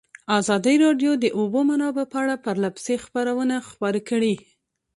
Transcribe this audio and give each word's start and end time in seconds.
ازادي 0.39 0.75
راډیو 0.85 1.11
د 1.17 1.19
د 1.23 1.25
اوبو 1.37 1.59
منابع 1.69 2.05
په 2.11 2.17
اړه 2.23 2.41
پرله 2.43 2.69
پسې 2.75 2.95
خبرونه 3.03 3.55
خپاره 3.69 3.99
کړي. 4.09 4.35